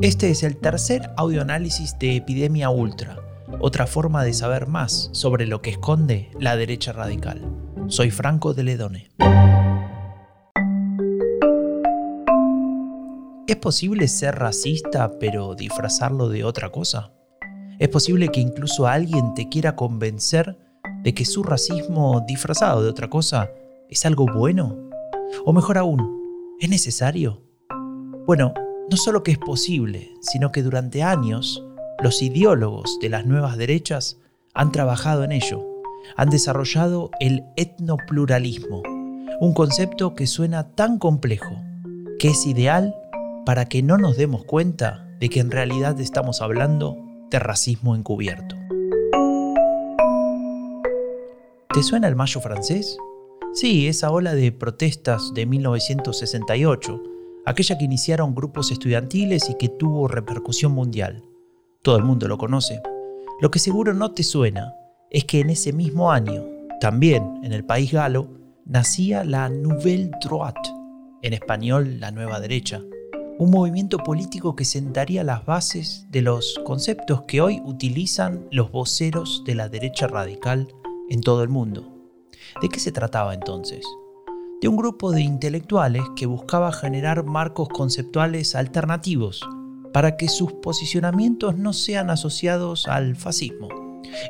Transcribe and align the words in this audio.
Este 0.00 0.30
es 0.30 0.42
el 0.42 0.56
tercer 0.56 1.10
audioanálisis 1.16 1.98
de 1.98 2.16
Epidemia 2.16 2.70
Ultra, 2.70 3.18
otra 3.60 3.86
forma 3.86 4.24
de 4.24 4.32
saber 4.32 4.66
más 4.66 5.10
sobre 5.12 5.46
lo 5.46 5.60
que 5.60 5.70
esconde 5.70 6.30
la 6.40 6.56
derecha 6.56 6.92
radical. 6.92 7.44
Soy 7.88 8.10
Franco 8.10 8.54
de 8.54 8.62
Ledone. 8.62 9.10
¿Es 13.46 13.56
posible 13.56 14.08
ser 14.08 14.36
racista 14.36 15.18
pero 15.18 15.54
disfrazarlo 15.54 16.28
de 16.28 16.44
otra 16.44 16.70
cosa? 16.70 17.12
¿Es 17.78 17.88
posible 17.88 18.28
que 18.28 18.40
incluso 18.40 18.86
alguien 18.86 19.34
te 19.34 19.48
quiera 19.48 19.76
convencer 19.76 20.58
de 21.02 21.14
que 21.14 21.24
su 21.24 21.42
racismo 21.42 22.24
disfrazado 22.26 22.82
de 22.82 22.90
otra 22.90 23.08
cosa 23.10 23.50
es 23.88 24.06
algo 24.06 24.26
bueno? 24.26 24.76
O 25.44 25.52
mejor 25.52 25.78
aún, 25.78 26.17
¿es 26.60 26.68
necesario? 26.68 27.40
Bueno, 28.26 28.52
no 28.90 28.96
solo 28.96 29.22
que 29.22 29.30
es 29.30 29.38
posible, 29.38 30.10
sino 30.20 30.50
que 30.50 30.62
durante 30.62 31.02
años 31.02 31.64
los 32.02 32.22
ideólogos 32.22 32.98
de 33.00 33.08
las 33.08 33.26
nuevas 33.26 33.56
derechas 33.56 34.18
han 34.54 34.72
trabajado 34.72 35.24
en 35.24 35.32
ello, 35.32 35.64
han 36.16 36.30
desarrollado 36.30 37.10
el 37.20 37.44
etnopluralismo, 37.56 38.82
un 39.40 39.54
concepto 39.54 40.14
que 40.14 40.26
suena 40.26 40.74
tan 40.74 40.98
complejo, 40.98 41.62
que 42.18 42.28
es 42.28 42.46
ideal 42.46 42.94
para 43.46 43.66
que 43.66 43.82
no 43.82 43.96
nos 43.96 44.16
demos 44.16 44.44
cuenta 44.44 45.08
de 45.20 45.28
que 45.28 45.40
en 45.40 45.50
realidad 45.50 46.00
estamos 46.00 46.42
hablando 46.42 46.96
de 47.30 47.38
racismo 47.38 47.94
encubierto. 47.94 48.56
¿Te 51.72 51.82
suena 51.82 52.08
el 52.08 52.16
Mayo 52.16 52.40
francés? 52.40 52.98
Sí, 53.54 53.88
esa 53.88 54.10
ola 54.10 54.34
de 54.34 54.52
protestas 54.52 55.32
de 55.34 55.46
1968 55.46 57.02
aquella 57.48 57.78
que 57.78 57.84
iniciaron 57.86 58.34
grupos 58.34 58.70
estudiantiles 58.70 59.48
y 59.48 59.54
que 59.54 59.70
tuvo 59.70 60.06
repercusión 60.06 60.72
mundial. 60.72 61.24
Todo 61.82 61.96
el 61.96 62.04
mundo 62.04 62.28
lo 62.28 62.36
conoce. 62.36 62.82
Lo 63.40 63.50
que 63.50 63.58
seguro 63.58 63.94
no 63.94 64.12
te 64.12 64.22
suena 64.22 64.74
es 65.10 65.24
que 65.24 65.40
en 65.40 65.48
ese 65.48 65.72
mismo 65.72 66.12
año, 66.12 66.44
también 66.78 67.40
en 67.42 67.54
el 67.54 67.64
país 67.64 67.90
galo, 67.90 68.28
nacía 68.66 69.24
la 69.24 69.48
Nouvelle 69.48 70.10
Droite, 70.22 70.70
en 71.22 71.32
español 71.32 72.00
la 72.00 72.10
nueva 72.10 72.38
derecha, 72.38 72.82
un 73.38 73.50
movimiento 73.50 73.98
político 73.98 74.54
que 74.54 74.66
sentaría 74.66 75.24
las 75.24 75.46
bases 75.46 76.06
de 76.10 76.20
los 76.20 76.60
conceptos 76.66 77.22
que 77.22 77.40
hoy 77.40 77.62
utilizan 77.64 78.46
los 78.50 78.70
voceros 78.70 79.42
de 79.46 79.54
la 79.54 79.70
derecha 79.70 80.06
radical 80.06 80.68
en 81.08 81.22
todo 81.22 81.42
el 81.42 81.48
mundo. 81.48 81.97
¿De 82.60 82.68
qué 82.68 82.80
se 82.80 82.92
trataba 82.92 83.34
entonces? 83.34 83.84
de 84.60 84.68
un 84.68 84.76
grupo 84.76 85.12
de 85.12 85.22
intelectuales 85.22 86.02
que 86.16 86.26
buscaba 86.26 86.72
generar 86.72 87.24
marcos 87.24 87.68
conceptuales 87.68 88.54
alternativos 88.54 89.48
para 89.92 90.16
que 90.16 90.28
sus 90.28 90.52
posicionamientos 90.52 91.56
no 91.56 91.72
sean 91.72 92.10
asociados 92.10 92.88
al 92.88 93.16
fascismo. 93.16 93.68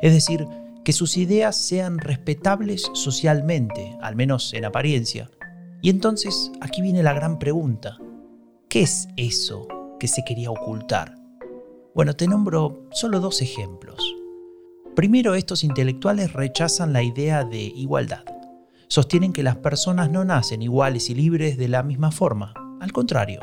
Es 0.01 0.13
decir, 0.13 0.47
que 0.83 0.93
sus 0.93 1.17
ideas 1.17 1.55
sean 1.55 1.97
respetables 1.97 2.89
socialmente, 2.93 3.97
al 4.01 4.15
menos 4.15 4.53
en 4.53 4.65
apariencia. 4.65 5.29
Y 5.81 5.89
entonces 5.89 6.51
aquí 6.61 6.81
viene 6.81 7.03
la 7.03 7.13
gran 7.13 7.39
pregunta. 7.39 7.97
¿Qué 8.69 8.81
es 8.81 9.07
eso 9.17 9.67
que 9.99 10.07
se 10.07 10.23
quería 10.23 10.51
ocultar? 10.51 11.15
Bueno, 11.95 12.15
te 12.15 12.27
nombro 12.27 12.87
solo 12.91 13.19
dos 13.19 13.41
ejemplos. 13.41 14.18
Primero, 14.99 15.33
estos 15.35 15.63
intelectuales 15.63 16.33
rechazan 16.33 16.91
la 16.91 17.01
idea 17.01 17.45
de 17.45 17.61
igualdad 17.61 18.25
sostienen 18.89 19.31
que 19.31 19.43
las 19.43 19.55
personas 19.55 20.11
no 20.11 20.25
nacen 20.25 20.61
iguales 20.61 21.09
y 21.09 21.15
libres 21.15 21.57
de 21.57 21.69
la 21.69 21.83
misma 21.83 22.11
forma. 22.11 22.53
Al 22.81 22.91
contrario, 22.91 23.39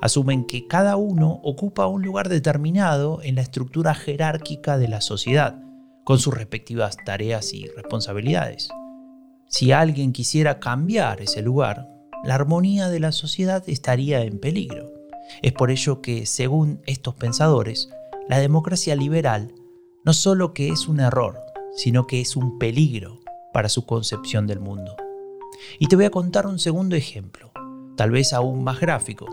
asumen 0.00 0.46
que 0.46 0.66
cada 0.66 0.96
uno 0.96 1.40
ocupa 1.42 1.88
un 1.88 2.00
lugar 2.00 2.30
determinado 2.30 3.20
en 3.22 3.34
la 3.34 3.42
estructura 3.42 3.94
jerárquica 3.94 4.78
de 4.78 4.88
la 4.88 5.02
sociedad, 5.02 5.60
con 6.04 6.18
sus 6.18 6.32
respectivas 6.32 6.96
tareas 7.04 7.52
y 7.52 7.66
responsabilidades. 7.66 8.70
Si 9.46 9.72
alguien 9.72 10.14
quisiera 10.14 10.58
cambiar 10.58 11.20
ese 11.20 11.42
lugar, 11.42 11.86
la 12.24 12.34
armonía 12.34 12.88
de 12.88 13.00
la 13.00 13.12
sociedad 13.12 13.62
estaría 13.66 14.22
en 14.22 14.38
peligro. 14.38 14.90
Es 15.42 15.52
por 15.52 15.70
ello 15.70 16.00
que, 16.00 16.24
según 16.24 16.80
estos 16.86 17.14
pensadores, 17.14 17.90
la 18.26 18.38
democracia 18.38 18.96
liberal 18.96 19.52
no 20.04 20.12
solo 20.12 20.52
que 20.52 20.68
es 20.68 20.86
un 20.86 21.00
error, 21.00 21.40
sino 21.74 22.06
que 22.06 22.20
es 22.20 22.36
un 22.36 22.58
peligro 22.58 23.20
para 23.52 23.68
su 23.68 23.86
concepción 23.86 24.46
del 24.46 24.60
mundo. 24.60 24.96
Y 25.78 25.86
te 25.86 25.96
voy 25.96 26.04
a 26.04 26.10
contar 26.10 26.46
un 26.46 26.58
segundo 26.58 26.94
ejemplo, 26.94 27.50
tal 27.96 28.10
vez 28.10 28.32
aún 28.32 28.62
más 28.62 28.80
gráfico. 28.80 29.26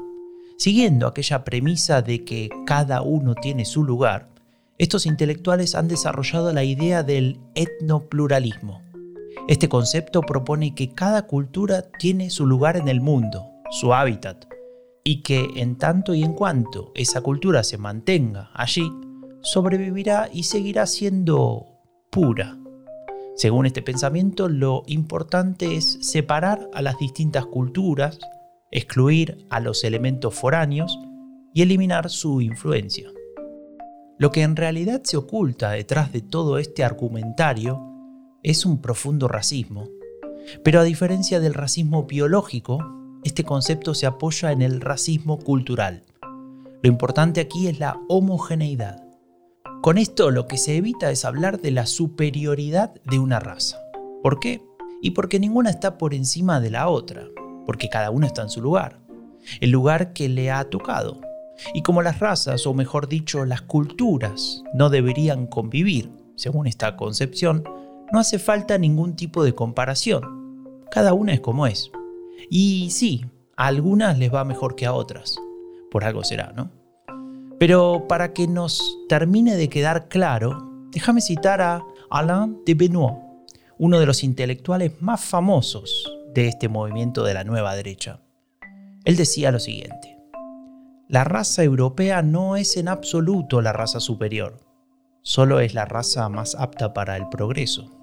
Siguiendo 0.57 1.07
aquella 1.07 1.43
premisa 1.43 2.01
de 2.01 2.23
que 2.23 2.49
cada 2.65 3.01
uno 3.01 3.35
tiene 3.35 3.65
su 3.65 3.83
lugar, 3.83 4.29
estos 4.77 5.05
intelectuales 5.05 5.75
han 5.75 5.87
desarrollado 5.87 6.53
la 6.53 6.63
idea 6.63 7.03
del 7.03 7.39
etnopluralismo. 7.55 8.81
Este 9.47 9.67
concepto 9.67 10.21
propone 10.21 10.73
que 10.73 10.93
cada 10.93 11.27
cultura 11.27 11.81
tiene 11.99 12.29
su 12.29 12.45
lugar 12.45 12.77
en 12.77 12.87
el 12.87 13.01
mundo, 13.01 13.45
su 13.71 13.93
hábitat, 13.93 14.45
y 15.03 15.21
que 15.23 15.49
en 15.55 15.77
tanto 15.77 16.13
y 16.13 16.23
en 16.23 16.33
cuanto 16.33 16.91
esa 16.95 17.21
cultura 17.21 17.63
se 17.63 17.77
mantenga 17.77 18.51
allí, 18.53 18.91
sobrevivirá 19.41 20.29
y 20.31 20.43
seguirá 20.43 20.85
siendo 20.85 21.67
pura. 22.09 22.57
Según 23.35 23.65
este 23.65 23.81
pensamiento, 23.81 24.49
lo 24.49 24.83
importante 24.87 25.75
es 25.75 25.97
separar 26.01 26.69
a 26.73 26.81
las 26.81 26.97
distintas 26.97 27.45
culturas, 27.45 28.19
excluir 28.71 29.45
a 29.49 29.59
los 29.59 29.83
elementos 29.83 30.35
foráneos 30.35 30.99
y 31.53 31.61
eliminar 31.61 32.09
su 32.09 32.41
influencia. 32.41 33.09
Lo 34.17 34.31
que 34.31 34.43
en 34.43 34.55
realidad 34.55 35.01
se 35.03 35.17
oculta 35.17 35.71
detrás 35.71 36.11
de 36.11 36.21
todo 36.21 36.59
este 36.59 36.83
argumentario 36.83 37.81
es 38.43 38.65
un 38.65 38.79
profundo 38.79 39.27
racismo. 39.27 39.87
Pero 40.63 40.79
a 40.79 40.83
diferencia 40.83 41.39
del 41.39 41.53
racismo 41.53 42.03
biológico, 42.03 42.79
este 43.23 43.43
concepto 43.43 43.93
se 43.93 44.05
apoya 44.05 44.51
en 44.51 44.61
el 44.61 44.81
racismo 44.81 45.39
cultural. 45.39 46.03
Lo 46.83 46.89
importante 46.89 47.41
aquí 47.41 47.67
es 47.67 47.79
la 47.79 47.99
homogeneidad. 48.09 49.00
Con 49.81 49.97
esto 49.97 50.29
lo 50.29 50.45
que 50.45 50.59
se 50.59 50.77
evita 50.77 51.09
es 51.09 51.25
hablar 51.25 51.59
de 51.59 51.71
la 51.71 51.87
superioridad 51.87 52.93
de 53.03 53.17
una 53.17 53.39
raza. 53.39 53.81
¿Por 54.21 54.39
qué? 54.39 54.61
Y 55.01 55.11
porque 55.11 55.39
ninguna 55.39 55.71
está 55.71 55.97
por 55.97 56.13
encima 56.13 56.61
de 56.61 56.69
la 56.69 56.87
otra, 56.87 57.27
porque 57.65 57.89
cada 57.89 58.11
una 58.11 58.27
está 58.27 58.43
en 58.43 58.51
su 58.51 58.61
lugar, 58.61 58.99
el 59.59 59.71
lugar 59.71 60.13
que 60.13 60.29
le 60.29 60.51
ha 60.51 60.69
tocado. 60.69 61.19
Y 61.73 61.81
como 61.81 62.03
las 62.03 62.19
razas, 62.19 62.67
o 62.67 62.75
mejor 62.75 63.07
dicho, 63.07 63.43
las 63.43 63.63
culturas, 63.63 64.61
no 64.75 64.91
deberían 64.91 65.47
convivir, 65.47 66.11
según 66.35 66.67
esta 66.67 66.95
concepción, 66.95 67.63
no 68.11 68.19
hace 68.19 68.37
falta 68.37 68.77
ningún 68.77 69.15
tipo 69.15 69.43
de 69.43 69.55
comparación. 69.55 70.77
Cada 70.91 71.15
una 71.15 71.33
es 71.33 71.39
como 71.39 71.65
es. 71.65 71.89
Y 72.51 72.91
sí, 72.91 73.25
a 73.57 73.65
algunas 73.65 74.19
les 74.19 74.31
va 74.31 74.43
mejor 74.43 74.75
que 74.75 74.85
a 74.85 74.93
otras. 74.93 75.37
Por 75.89 76.03
algo 76.03 76.23
será, 76.23 76.53
¿no? 76.55 76.80
Pero 77.61 78.07
para 78.07 78.33
que 78.33 78.47
nos 78.47 78.97
termine 79.07 79.55
de 79.55 79.69
quedar 79.69 80.07
claro, 80.07 80.67
déjame 80.91 81.21
citar 81.21 81.61
a 81.61 81.83
Alain 82.09 82.57
de 82.65 82.73
Benoit, 82.73 83.19
uno 83.77 83.99
de 83.99 84.07
los 84.07 84.23
intelectuales 84.23 84.99
más 84.99 85.21
famosos 85.21 86.11
de 86.33 86.47
este 86.47 86.69
movimiento 86.69 87.23
de 87.23 87.35
la 87.35 87.43
nueva 87.43 87.75
derecha. 87.75 88.19
Él 89.05 89.15
decía 89.15 89.51
lo 89.51 89.59
siguiente, 89.59 90.17
la 91.07 91.23
raza 91.23 91.63
europea 91.63 92.23
no 92.23 92.55
es 92.55 92.77
en 92.77 92.87
absoluto 92.87 93.61
la 93.61 93.73
raza 93.73 93.99
superior, 93.99 94.57
solo 95.21 95.59
es 95.59 95.75
la 95.75 95.85
raza 95.85 96.29
más 96.29 96.55
apta 96.55 96.95
para 96.95 97.15
el 97.15 97.29
progreso. 97.29 98.00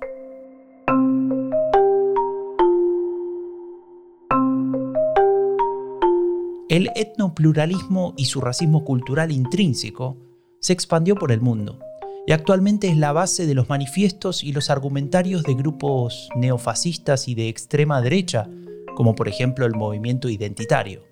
El 6.69 6.91
etnopluralismo 6.95 8.13
y 8.19 8.27
su 8.27 8.43
racismo 8.43 8.85
cultural 8.85 9.33
intrínseco 9.33 10.19
se 10.61 10.75
expandió 10.75 11.15
por 11.15 11.33
el 11.33 11.41
mundo 11.41 11.79
y 12.27 12.33
actualmente 12.33 12.89
es 12.89 12.99
la 12.99 13.13
base 13.13 13.47
de 13.47 13.55
los 13.55 13.71
manifiestos 13.71 14.45
y 14.45 14.53
los 14.53 14.69
argumentarios 14.69 15.45
de 15.45 15.55
grupos 15.55 16.29
neofascistas 16.37 17.27
y 17.27 17.35
de 17.35 17.49
extrema 17.49 18.03
derecha, 18.03 18.51
como 18.97 19.15
por 19.15 19.29
ejemplo 19.29 19.65
el 19.65 19.77
movimiento 19.77 20.29
identitario. 20.29 21.05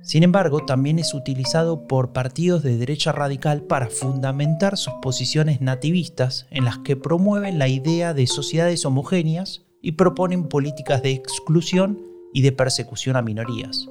Sin 0.00 0.22
embargo, 0.22 0.64
también 0.64 0.98
es 0.98 1.12
utilizado 1.12 1.86
por 1.86 2.14
partidos 2.14 2.62
de 2.62 2.78
derecha 2.78 3.12
radical 3.12 3.64
para 3.64 3.88
fundamentar 3.88 4.78
sus 4.78 4.94
posiciones 5.02 5.60
nativistas 5.60 6.46
en 6.50 6.64
las 6.64 6.78
que 6.78 6.96
promueven 6.96 7.58
la 7.58 7.68
idea 7.68 8.14
de 8.14 8.26
sociedades 8.26 8.86
homogéneas 8.86 9.66
y 9.82 9.92
proponen 9.92 10.48
políticas 10.48 11.02
de 11.02 11.10
exclusión 11.10 12.00
y 12.32 12.40
de 12.40 12.52
persecución 12.52 13.16
a 13.16 13.22
minorías. 13.22 13.90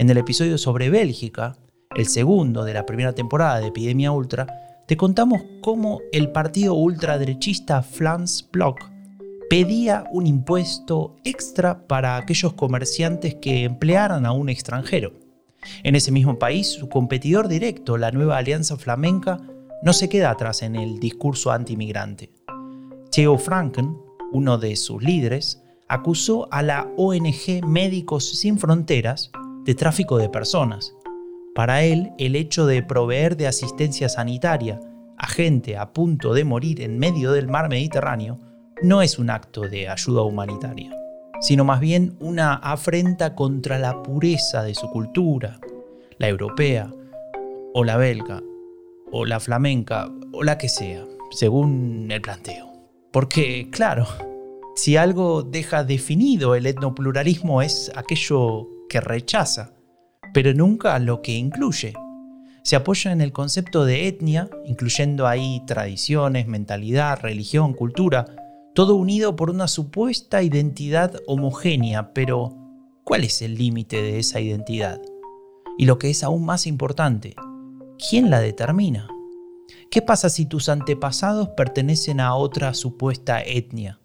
En 0.00 0.08
el 0.08 0.16
episodio 0.16 0.56
sobre 0.56 0.88
Bélgica, 0.88 1.58
el 1.94 2.06
segundo 2.06 2.64
de 2.64 2.72
la 2.72 2.86
primera 2.86 3.12
temporada 3.12 3.60
de 3.60 3.66
Epidemia 3.66 4.12
Ultra, 4.12 4.46
te 4.88 4.96
contamos 4.96 5.42
cómo 5.60 6.00
el 6.10 6.32
partido 6.32 6.72
ultraderechista 6.72 7.82
Flans 7.82 8.48
Block 8.50 8.80
pedía 9.50 10.04
un 10.10 10.26
impuesto 10.26 11.16
extra 11.22 11.86
para 11.86 12.16
aquellos 12.16 12.54
comerciantes 12.54 13.34
que 13.34 13.64
emplearan 13.64 14.24
a 14.24 14.32
un 14.32 14.48
extranjero. 14.48 15.12
En 15.82 15.94
ese 15.94 16.12
mismo 16.12 16.38
país, 16.38 16.68
su 16.68 16.88
competidor 16.88 17.46
directo, 17.46 17.98
la 17.98 18.10
nueva 18.10 18.38
Alianza 18.38 18.78
Flamenca, 18.78 19.38
no 19.82 19.92
se 19.92 20.08
queda 20.08 20.30
atrás 20.30 20.62
en 20.62 20.76
el 20.76 20.98
discurso 20.98 21.50
antimigrante. 21.50 22.32
Theo 23.12 23.36
Franken, 23.36 23.98
uno 24.32 24.56
de 24.56 24.76
sus 24.76 25.02
líderes, 25.02 25.62
acusó 25.88 26.50
a 26.50 26.62
la 26.62 26.90
ONG 26.96 27.66
Médicos 27.66 28.38
Sin 28.38 28.56
Fronteras 28.58 29.30
de 29.64 29.74
tráfico 29.74 30.18
de 30.18 30.28
personas. 30.28 30.94
Para 31.54 31.82
él, 31.82 32.12
el 32.18 32.36
hecho 32.36 32.66
de 32.66 32.82
proveer 32.82 33.36
de 33.36 33.46
asistencia 33.46 34.08
sanitaria 34.08 34.80
a 35.16 35.26
gente 35.26 35.76
a 35.76 35.92
punto 35.92 36.32
de 36.32 36.44
morir 36.44 36.80
en 36.80 36.98
medio 36.98 37.32
del 37.32 37.48
mar 37.48 37.68
Mediterráneo 37.68 38.38
no 38.82 39.02
es 39.02 39.18
un 39.18 39.28
acto 39.28 39.68
de 39.68 39.88
ayuda 39.88 40.22
humanitaria, 40.22 40.96
sino 41.40 41.64
más 41.64 41.80
bien 41.80 42.16
una 42.20 42.54
afrenta 42.54 43.34
contra 43.34 43.78
la 43.78 44.02
pureza 44.02 44.62
de 44.62 44.74
su 44.74 44.88
cultura, 44.90 45.60
la 46.18 46.28
europea, 46.28 46.90
o 47.74 47.84
la 47.84 47.98
belga, 47.98 48.42
o 49.12 49.26
la 49.26 49.40
flamenca, 49.40 50.10
o 50.32 50.42
la 50.42 50.56
que 50.56 50.70
sea, 50.70 51.04
según 51.30 52.08
el 52.10 52.22
planteo. 52.22 52.72
Porque, 53.12 53.68
claro, 53.70 54.06
si 54.74 54.96
algo 54.96 55.42
deja 55.42 55.84
definido 55.84 56.54
el 56.54 56.66
etnopluralismo 56.66 57.60
es 57.60 57.92
aquello 57.94 58.68
que 58.90 59.00
rechaza, 59.00 59.72
pero 60.34 60.52
nunca 60.52 60.98
lo 60.98 61.22
que 61.22 61.32
incluye. 61.32 61.94
Se 62.62 62.76
apoya 62.76 63.12
en 63.12 63.22
el 63.22 63.32
concepto 63.32 63.86
de 63.86 64.08
etnia, 64.08 64.50
incluyendo 64.66 65.26
ahí 65.26 65.62
tradiciones, 65.66 66.46
mentalidad, 66.46 67.20
religión, 67.20 67.72
cultura, 67.72 68.26
todo 68.74 68.96
unido 68.96 69.34
por 69.36 69.48
una 69.48 69.68
supuesta 69.68 70.42
identidad 70.42 71.14
homogénea, 71.26 72.12
pero 72.12 72.56
¿cuál 73.04 73.24
es 73.24 73.40
el 73.40 73.54
límite 73.54 74.02
de 74.02 74.18
esa 74.18 74.40
identidad? 74.40 75.00
Y 75.78 75.86
lo 75.86 75.98
que 75.98 76.10
es 76.10 76.22
aún 76.22 76.44
más 76.44 76.66
importante, 76.66 77.34
¿quién 78.10 78.28
la 78.28 78.40
determina? 78.40 79.08
¿Qué 79.90 80.02
pasa 80.02 80.28
si 80.28 80.46
tus 80.46 80.68
antepasados 80.68 81.50
pertenecen 81.50 82.20
a 82.20 82.34
otra 82.34 82.74
supuesta 82.74 83.40
etnia? 83.40 84.00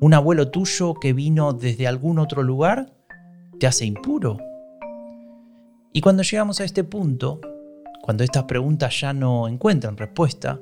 ¿Un 0.00 0.12
abuelo 0.12 0.50
tuyo 0.50 0.94
que 0.94 1.12
vino 1.12 1.52
desde 1.52 1.86
algún 1.86 2.18
otro 2.18 2.42
lugar 2.42 2.92
te 3.58 3.66
hace 3.66 3.84
impuro? 3.84 4.38
Y 5.92 6.00
cuando 6.00 6.22
llegamos 6.22 6.60
a 6.60 6.64
este 6.64 6.84
punto, 6.84 7.40
cuando 8.02 8.24
estas 8.24 8.44
preguntas 8.44 9.00
ya 9.00 9.12
no 9.12 9.48
encuentran 9.48 9.96
respuesta, 9.96 10.60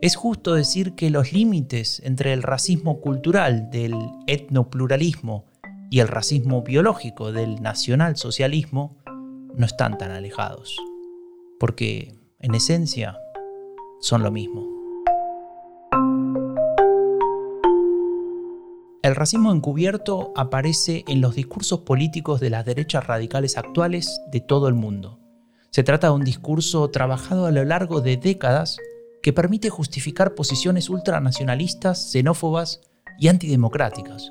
es 0.00 0.16
justo 0.16 0.54
decir 0.54 0.94
que 0.94 1.10
los 1.10 1.32
límites 1.32 2.00
entre 2.04 2.32
el 2.32 2.42
racismo 2.42 3.00
cultural 3.00 3.70
del 3.70 3.94
etnopluralismo 4.26 5.44
y 5.90 6.00
el 6.00 6.08
racismo 6.08 6.62
biológico 6.62 7.30
del 7.30 7.62
nacionalsocialismo 7.62 8.96
no 9.54 9.66
están 9.66 9.98
tan 9.98 10.10
alejados, 10.10 10.76
porque 11.60 12.14
en 12.40 12.54
esencia 12.54 13.18
son 14.00 14.22
lo 14.22 14.30
mismo. 14.30 14.71
El 19.02 19.16
racismo 19.16 19.50
encubierto 19.50 20.32
aparece 20.36 21.02
en 21.08 21.20
los 21.20 21.34
discursos 21.34 21.80
políticos 21.80 22.38
de 22.38 22.50
las 22.50 22.64
derechas 22.64 23.04
radicales 23.04 23.58
actuales 23.58 24.20
de 24.30 24.38
todo 24.38 24.68
el 24.68 24.74
mundo. 24.74 25.18
Se 25.70 25.82
trata 25.82 26.06
de 26.06 26.12
un 26.12 26.22
discurso 26.22 26.88
trabajado 26.88 27.46
a 27.46 27.50
lo 27.50 27.64
largo 27.64 28.00
de 28.00 28.16
décadas 28.16 28.78
que 29.20 29.32
permite 29.32 29.70
justificar 29.70 30.36
posiciones 30.36 30.88
ultranacionalistas, 30.88 32.12
xenófobas 32.12 32.80
y 33.18 33.26
antidemocráticas. 33.26 34.30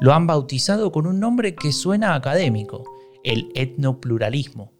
Lo 0.00 0.12
han 0.12 0.26
bautizado 0.26 0.90
con 0.90 1.06
un 1.06 1.20
nombre 1.20 1.54
que 1.54 1.70
suena 1.70 2.16
académico, 2.16 2.82
el 3.22 3.52
etnopluralismo. 3.54 4.72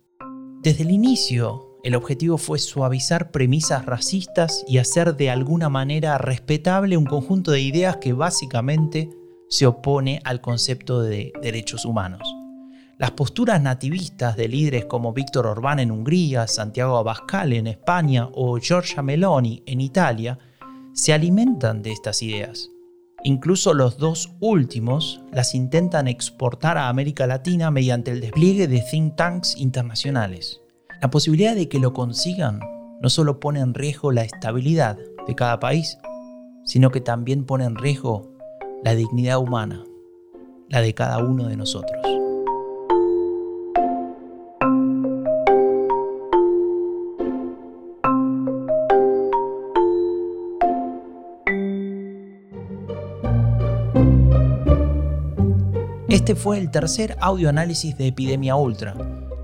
Desde 0.61 0.83
el 0.83 0.91
inicio, 0.91 1.79
el 1.85 1.95
objetivo 1.95 2.37
fue 2.37 2.59
suavizar 2.59 3.31
premisas 3.31 3.87
racistas 3.87 4.65
y 4.67 4.79
hacer 4.79 5.17
de 5.17 5.31
alguna 5.31 5.69
manera 5.69 6.19
respetable 6.19 6.97
un 6.97 7.07
conjunto 7.07 7.53
de 7.53 7.61
ideas 7.61 7.99
que 7.99 8.13
básicamente 8.13 9.20
se 9.51 9.67
opone 9.67 10.21
al 10.25 10.41
concepto 10.41 11.03
de 11.03 11.33
derechos 11.43 11.85
humanos. 11.85 12.23
Las 12.99 13.11
posturas 13.11 13.61
nativistas 13.61 14.37
de 14.37 14.47
líderes 14.47 14.85
como 14.85 15.13
Víctor 15.13 15.47
Orbán 15.47 15.81
en 15.81 15.91
Hungría, 15.91 16.47
Santiago 16.47 16.97
Abascal 16.97 17.53
en 17.53 17.67
España 17.67 18.29
o 18.33 18.59
Giorgia 18.59 19.03
Meloni 19.03 19.63
en 19.67 19.81
Italia 19.81 20.39
se 20.93 21.13
alimentan 21.13 21.83
de 21.83 21.93
estas 21.93 22.23
ideas. 22.23 22.71
Incluso 23.25 23.75
los 23.75 23.99
dos 23.99 24.31
últimos 24.41 25.21
las 25.33 25.55
intentan 25.55 26.09
exportar 26.09 26.79
a 26.79 26.89
América 26.89 27.27
Latina 27.27 27.71
mediante 27.71 28.13
el 28.13 28.21
despliegue 28.21 28.69
de 28.69 28.83
think 28.89 29.17
tanks 29.17 29.57
internacionales. 29.57 30.61
La 31.03 31.11
posibilidad 31.11 31.55
de 31.55 31.69
que 31.69 31.81
lo 31.81 31.93
consigan 31.93 32.61
no 33.01 33.11
solo 33.11 33.41
pone 33.41 33.61
en 33.61 33.75
riesgo 33.75 34.13
la 34.13 34.23
estabilidad 34.23 34.97
de 35.27 35.35
cada 35.35 35.59
país, 35.59 35.99
sino 36.65 36.91
que 36.91 37.01
también 37.01 37.47
pone 37.47 37.65
en 37.65 37.77
riesgo 37.77 38.31
la 38.85 38.95
dignidad 38.95 39.39
humana, 39.39 39.85
la 40.69 40.81
de 40.81 40.95
cada 40.95 41.19
uno 41.19 41.47
de 41.49 41.57
nosotros. 41.57 42.01
Este 56.09 56.35
fue 56.35 56.59
el 56.59 56.71
tercer 56.71 57.17
audioanálisis 57.21 57.97
de 57.97 58.09
Epidemia 58.09 58.57
Ultra 58.57 58.95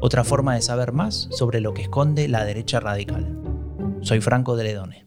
otra 0.01 0.25
forma 0.25 0.55
de 0.55 0.63
saber 0.63 0.93
más 0.93 1.29
sobre 1.31 1.61
lo 1.61 1.75
que 1.75 1.83
esconde 1.83 2.29
la 2.29 2.45
derecha 2.45 2.81
radical. 2.81 3.39
Soy 4.03 4.21
Franco 4.21 4.57
de 4.57 4.65
Ledone. 4.65 5.07